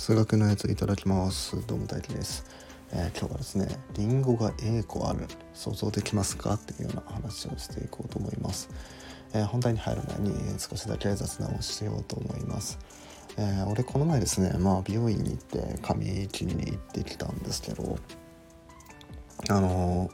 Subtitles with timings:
[0.00, 1.54] 数学のやついただきます。
[1.66, 2.46] どうも大輝です、
[2.90, 3.68] えー、今日はですね
[3.98, 5.26] リンゴが A 個ある。
[5.52, 8.70] 想像できますかっていうような話をしていこうと思います、
[9.34, 12.78] えー、本題に入る前に少しだけ雑談をしようと思います。
[13.36, 17.98] えー、俺この前ですねまあ美容院に行って髪切りに行ってきたんですけど
[19.50, 20.10] あの、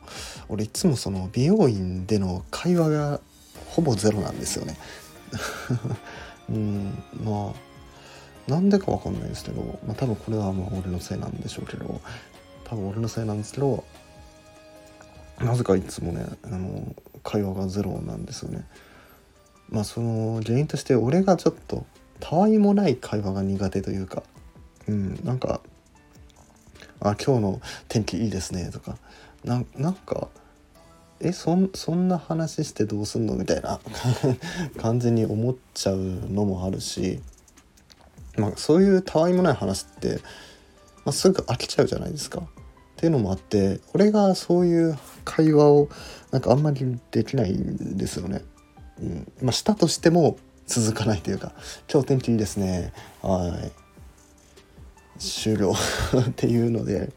[0.49, 3.21] 俺いつもその美容院での会話が
[3.69, 4.77] ほぼゼロなんですよね。
[6.51, 7.66] うんまあ
[8.49, 12.01] なんでかわかんないですけど、まあ、多分これはもう俺のせいなんでしょうけど
[12.65, 13.85] 多分俺のせいなんですけど
[15.41, 18.65] なぜかいつもねあの会話がゼロなんですよね。
[19.69, 21.85] まあその原因として俺がちょっと
[22.21, 24.23] たわいもない会話が苦手というか、
[24.87, 25.61] うん、なんか
[27.01, 28.97] 「あ今日の天気いいですね」とか
[29.45, 30.29] ななんか
[31.21, 33.81] 「えそそんな話してどうすんの?」みたいな
[34.79, 37.21] 感じに思っちゃうのもあるし
[38.37, 40.21] まあ、そういうたわいもない話って、
[41.05, 42.41] まあ、すぐ飽きちゃうじゃないですか。
[42.97, 45.89] っていうのもあって俺がそういう会話を
[46.31, 48.43] なんかあんまりできないんですよね。
[49.01, 49.33] うん。
[49.43, 51.53] まあ、したとしても続かないというか
[51.93, 53.49] 「今日天気いいですね」は
[55.19, 55.21] い。
[55.21, 55.73] 終了。
[56.31, 57.13] っていうので。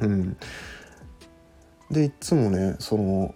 [0.00, 0.36] うん。
[1.90, 3.34] でいつもねその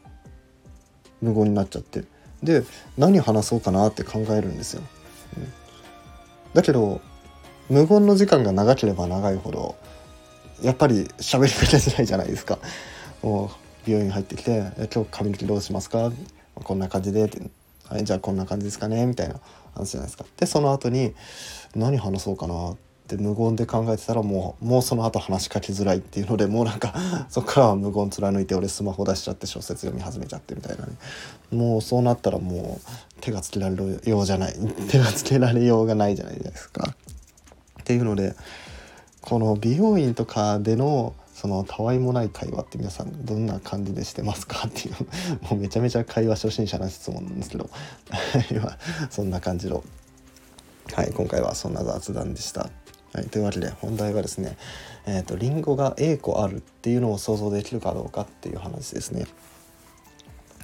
[1.21, 2.05] 無言になっちゃって。
[2.43, 2.65] で
[2.97, 4.83] 何話そうかなって考えるんですよ。
[5.37, 5.64] うん。
[6.55, 7.01] だけど
[7.69, 9.77] 無言の時間が長ければ長いほど
[10.63, 12.59] やっぱり喋りかけづらいじゃないですか。
[13.23, 13.51] も
[13.87, 14.59] う病院入ってきて
[14.95, 16.13] 「今日髪の毛どうしますか?」
[16.55, 17.31] こんな感じで
[17.89, 19.41] はい、じゃあこんな感じですかねみたいな
[19.75, 20.25] 話じゃないですか。
[20.39, 21.15] でその後に
[21.75, 26.95] 何話そうかなって無言で考えてたらもうもうその後話しかけづらいっていうのでもうなんか
[27.29, 30.93] そっからは無言貫いて俺スマホ出しちゃって小説読み始めちゃってみたいなね
[31.53, 34.55] もうそうなったらもう手がつけられるようじゃない
[34.89, 36.95] 手がつけられようがないじゃないですか。
[37.81, 38.35] っていうので
[39.21, 44.95] この美容院とかでのそのたわいもない会話って皆さんどんな感じでしてますかっていう
[45.45, 47.69] もうめちゃめちゃ会話初心者な質問なんですけど
[48.51, 48.79] 今
[49.11, 49.85] そんな感じの
[50.95, 52.71] はい今回はそんな雑談でした。
[53.15, 54.57] はい、というわけで本題はですね、
[55.07, 59.27] えーと、リンゴが A 個あるっていうのを想像できるかどうかっていう話ですね。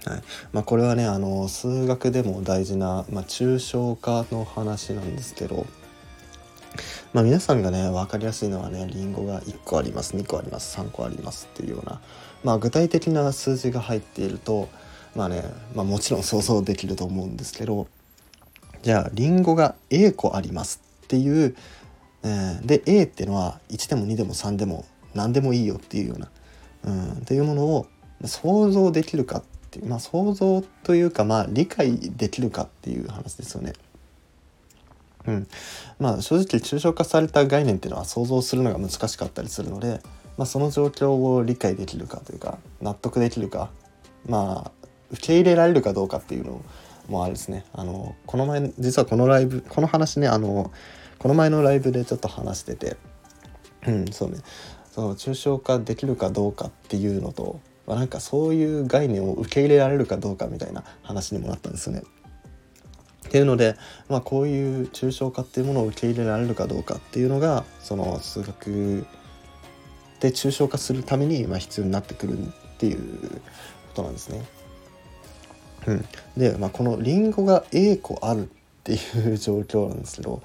[0.05, 0.22] はい
[0.53, 5.66] まあ、これはねあの数学でも大事な、まあ、抽象化の話なんですけど、
[7.12, 12.00] まあ、皆さんがね分かりやすいのはねリンゴが1個あります2個あります3個ありますっていうような、
[12.43, 14.69] まあ、具体的な数字が入っていると
[15.15, 15.44] まあね、
[15.75, 17.87] まあ、もちろん想像できると思うんですけど
[18.82, 21.55] じゃあリンゴが A 個ありますっていう
[22.22, 26.31] えー、で A っていうのは1でも2でも3でも何でもいいよっていうような、
[26.84, 27.86] うん、っていうものを
[28.25, 33.72] 想像できるかっていう、まあ、想像というかまあ理解できるかっていう話ですよね。
[35.26, 35.47] うん、
[35.98, 40.00] まあ正直抽象化された概念っていうのは想像するのが難しかったりするので、
[40.38, 43.70] まあ、その状況を理解できるかというか納得できるか
[44.26, 44.72] まあ
[45.12, 46.62] 受け入れられるかどうかっていうの
[47.08, 47.64] もあるですね。
[47.72, 50.70] あのこの前実はこのライブこの話ねあの
[51.20, 52.97] この前のライブでちょっと話してて
[53.86, 54.38] うんそうね
[54.91, 62.03] その抽象化できるかどうかっていうのと、まあ、なんかそういう概念を受け入れられるかどうかみたいな話にもなったんですよね。
[63.28, 63.76] っていうので、
[64.08, 69.06] まあ、こういう抽象化っていうものを受け入れられるかどうかっていうのがその数学
[70.19, 72.42] で抽象化するためにま必要になってくるっ
[72.78, 73.38] ていうこ
[73.94, 74.44] となんですね。
[75.87, 76.04] うん、
[76.37, 78.48] で、まあ、このリンゴが A 個あるっ
[78.82, 80.42] ていう状況なんですけど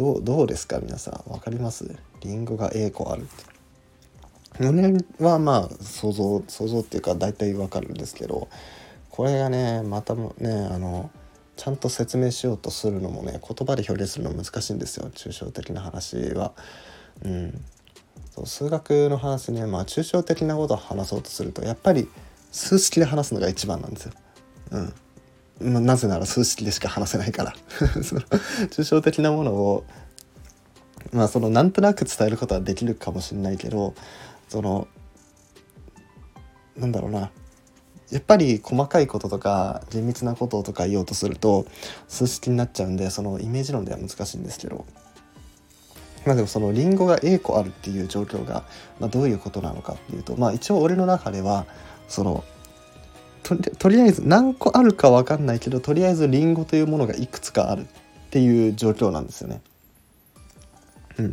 [0.00, 1.30] どうどうですか皆さん。
[1.30, 1.94] 分かります？
[2.22, 4.66] リンゴが A 個あるって。
[4.66, 8.48] 俺はまあ想像想像っていうか大体分かるんですけど
[9.10, 11.10] これがねまたもねあの
[11.56, 15.10] ちゃんと説明しようとするのもね言葉で表現するの難しいんですよ。
[15.10, 16.52] 抽象的な話は。
[17.22, 17.64] うん。
[18.30, 22.08] そう数学の話ねまあ抽象的なことを話そうとするとやっぱり
[22.52, 24.12] 数式で話すのが一番なんですよ。
[24.70, 24.94] うん。
[25.60, 27.54] まなぜなら数式でしか話せないから。
[28.02, 28.20] その
[28.70, 29.84] 抽象的なものを
[31.12, 33.94] まあそのなんとなく伝えることはできるかもしれないけど
[34.48, 34.88] その
[36.76, 37.30] なんだろうな。
[38.10, 41.66] やっぱり細かいこととか厳密なこととか言おうとすると
[42.08, 44.84] 数式になっちゃうんでそのイメージ論では難しいんですけど。
[46.26, 48.64] まあでもそのリンゴが A 個あるっていう状況が、
[48.98, 51.64] まあ、どういうことなのかっていうとまあ一応俺の中では
[52.08, 52.44] その
[53.56, 57.86] とりあえず何個あるか分かんないけどとりあえずリンゴというものがいくつかあるっ
[58.30, 59.60] ていう状況なんですよね。
[61.18, 61.32] うん、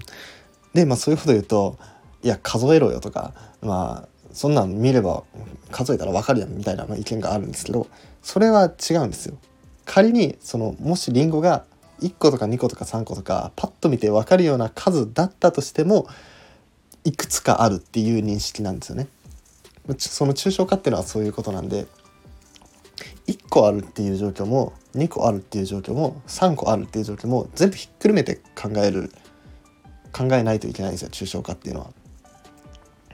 [0.74, 1.78] でまあそういうこと言うと
[2.24, 5.24] 「いや数えろよ」とかまあそんなん見れば
[5.72, 7.88] 数えたら分かるやんみたいな意見があるんですけど
[8.22, 9.38] それは違うんですよ。
[9.86, 11.64] 仮にそのもしリンゴが
[12.02, 16.08] 1個とか2個とか3個とかパッと見て分かるような数だったとしても
[17.04, 19.08] いくつかあるっていう認識なんですよね。
[19.98, 21.88] その抽象化っていうのはそういうことなんで
[23.28, 29.12] 1個あるっていう状況も2個あるっていう状況も3個あるっていう状況も全部ひっくるめて考える
[30.12, 31.92] 考えないといけないんですよ抽象化っていうのは。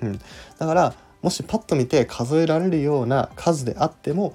[0.01, 0.19] うん、
[0.57, 4.33] だからもしパッと見て数えられるような数であっても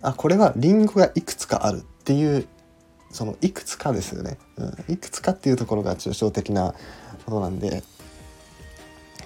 [0.00, 2.46] あこれはリンゴがいくつかあるっていう
[3.10, 6.74] そのいくつかですよね、うん、いくつかっていうところが抽象的な
[7.26, 7.82] ことなんで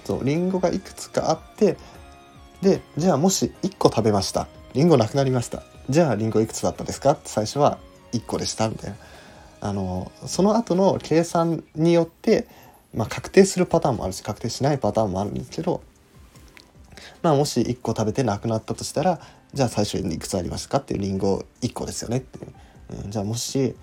[0.03, 1.77] そうリンゴがいくつかあって
[2.61, 4.47] でじゃあもし1個食べました。
[4.73, 5.63] リンゴなくなりました。
[5.89, 7.17] じゃあリンゴいくつだったですか？
[7.25, 7.79] 最初は
[8.13, 8.69] 1個でした。
[8.69, 8.97] みたいな。
[9.59, 12.47] あのその後の計算によって、
[12.93, 15.81] まあ、確定するパターンもあるし確定しないパターンもあるんですけど
[17.23, 19.19] まあもし1個食べてなくなったとしたら
[19.55, 22.53] じゃあ最初にいくつありますかっていうリンゴ1個ですよねっていう、
[23.05, 23.75] うん、じゃあもし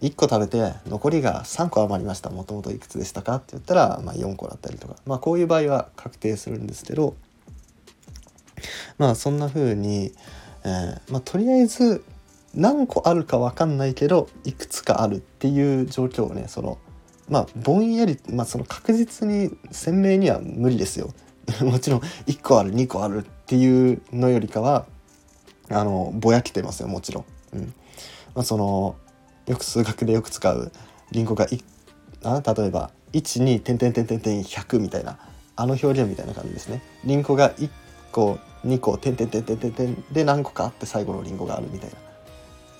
[0.00, 2.30] 1個食べて残りが3個余りました。
[2.30, 4.96] もともといくつでしたかって言ったら、まあ、4個だったりとか。
[5.06, 7.16] まあこういう場合は確定するんですけど
[8.98, 10.12] まあそんな風に、
[10.64, 12.04] えー、まあ、とりあえず
[12.54, 16.78] 何個あるか分かんないけどいくつかあるっていう状況をねその
[17.28, 21.12] まあぼんやり、まあ、その確実に鮮明には無理ですよ。
[21.62, 24.86] もちろん1個ある2個あるっていうのよりかは
[25.70, 27.24] あのぼやけてますよもちろん。
[27.54, 27.74] うん
[28.34, 28.96] まあ、その
[29.46, 30.70] よく数学でよく使う
[31.10, 31.46] リンゴが
[32.22, 35.18] あ例えば12点点点点点100みたいな
[35.56, 36.82] あの表現みたいな感じですね。
[37.04, 37.70] リンゴが1
[38.12, 41.96] 個2個点点点点点点で何個かあって最後のリンゴがあるみたいな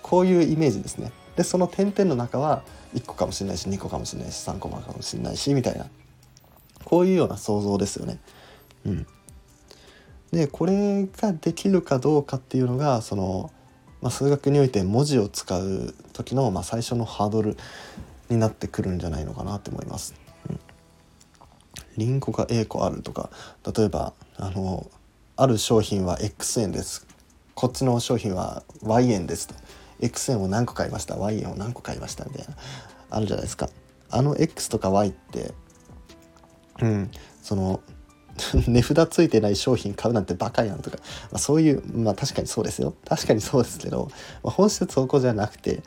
[0.02, 1.12] こういうイメージですね。
[1.36, 2.62] でその点々の中は
[2.94, 5.86] 1個かもしれないし2個かもしれないし3個かもしれないしみたいな
[6.84, 8.18] こういうような想像ですよね。
[8.86, 9.06] うん、
[10.32, 13.52] でこれができるかどうかっていうのがその、
[14.00, 17.56] まあ、数学において文字を使う時の、まあ、最初のハードル
[18.28, 20.14] になってくるんじゃないのかなって思います。
[20.48, 20.60] うん、
[21.98, 23.30] リンゴが A 個あるとか
[23.76, 24.90] 例えばあの
[25.40, 27.06] ある商品は X 円です。
[27.54, 29.54] こっちの商品は Y 円ですと。
[30.00, 32.24] X 円を何個買いました？Y 円を何個買いました？
[32.24, 32.54] みたいな。
[33.10, 33.68] あるじゃないですか。
[34.10, 35.54] あの X とか Y って
[36.82, 37.80] うんその
[38.66, 40.96] 値札ついてない商品買うなんてバカやんとか、
[41.30, 42.94] まあ、そういうまあ確かにそうですよ。
[43.08, 44.10] 確かにそうですけど、
[44.42, 45.84] まあ、本質そこじゃなくて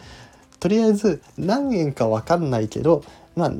[0.62, 3.03] とりあえず何円か分かんないけど
[3.36, 3.51] まあ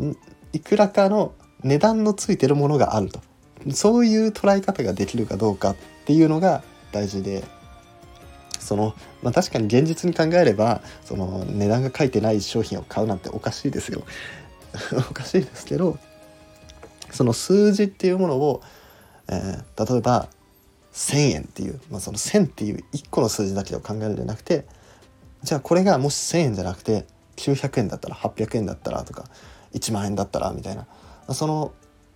[0.54, 1.34] いくらかの
[1.64, 3.20] 値段のついてるものがあると。
[3.74, 5.76] そういう捉え方ができるかどうかっ
[6.06, 7.44] ていうのが大事で
[8.60, 14.04] その、まあ、確かに現実に考えればその値段が書いてない商品を買うなんておかしいですよ。
[15.10, 15.98] おかしいですけど
[17.12, 18.62] その数字っていうものを
[19.32, 20.28] えー、例えば
[20.94, 24.66] 1,000円っていう、まあ、その1,000っていう1個の数字だけを考えるんじゃなくて
[25.42, 27.06] じゃあこれがもし1,000円じゃなくて
[27.38, 29.26] 900円だったら800円だったらとか
[29.74, 30.86] 1万円だったらみたいな。
[31.34, 31.72] その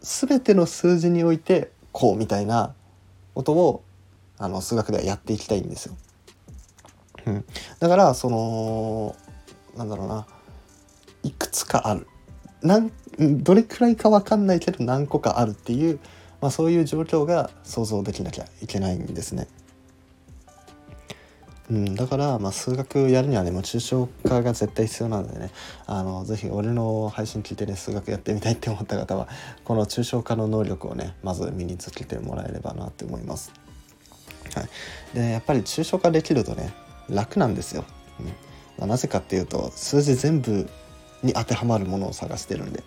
[0.06, 2.74] 全ての数字においてこうみたいな
[3.34, 3.84] ことを
[4.38, 5.96] あの数学ではやっていきたいんですよ。
[7.26, 7.46] うん、
[7.80, 9.16] だからその
[9.76, 10.28] なんだろうな
[11.24, 12.08] いくつかある
[12.62, 16.00] なんどれくらいか分かんないけど何個かあるっていう
[16.46, 19.48] まあ、そういう状況が想像できなきゃいけないんですね。
[21.70, 25.50] うん、だから、まあ、数学やるにはねもう抽象化が絶対必要なのでね
[25.88, 29.28] あのぜひ俺の配信聞いてね数学やってみたいって思った方は
[29.64, 33.52] この抽象化の能力をねまず身につけてもらえればなって思います。
[34.54, 34.70] はい、
[35.16, 36.72] でやっぱり抽象化できるとね
[37.10, 37.84] 楽なんですよ。
[38.20, 38.26] うん
[38.78, 40.70] まあ、なぜかっていうと数字全部
[41.24, 42.84] に当てはまるものを探してるんで。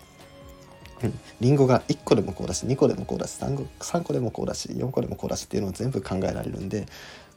[1.01, 6.87] うん、リンゴが1個でもこうだし2個でもこうだし 3, 個3個でもこうだし4個でもこうだしっていうのを全部考えられるんで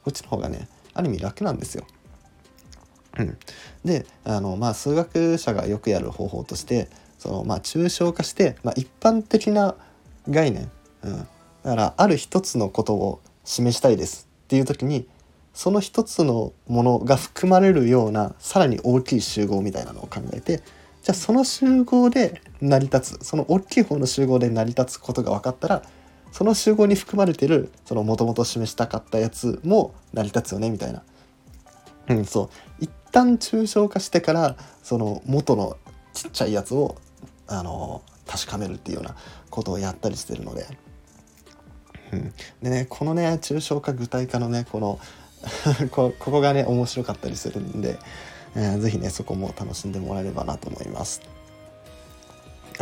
[0.04, 1.86] こっちの方がねある意味楽なんですよ。
[3.18, 3.38] うん、
[3.84, 9.74] であの、まあ、数学者がよくやる方法としてその、まあ、抽象化して、まあ、一般的な
[10.28, 10.70] 概念、
[11.02, 11.24] うん、だ
[11.64, 15.06] からある一つのことを示したいですっていう時に
[15.52, 20.62] その一つのものが含まれるようなさらに大きい集合みたいなのを考えて
[21.02, 25.82] じゃあその集合で成り立つその大きい方の集合で成り立つことが分かったら
[26.32, 31.02] その集合に含まれてるそのもともと示したかったやつも成り立つよねみたいな。
[32.08, 35.76] うん、そう一旦抽象化してからその元の
[36.14, 36.96] ちっちゃいやつを
[37.46, 39.14] あの確かめるっていうような
[39.50, 40.66] ことをやったりしてるので。
[42.12, 44.98] うん、でねこのね抽象化具体化のねこの
[45.90, 47.98] ここがね面白かったりするんで
[48.54, 51.22] えー、ぜひねそこも楽しんでもらえればなと思います。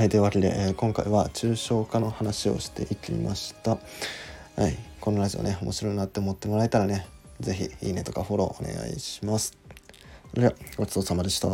[0.00, 3.73] はい、というわけで、えー、今回は抽象化の話をしていきました。
[3.73, 3.76] は
[4.66, 7.07] い、このラジオね面白いなって思ってもらえたらね
[7.38, 9.59] 是非いいねとかフォローお願いします。
[10.30, 11.49] それではごちそうさまでした。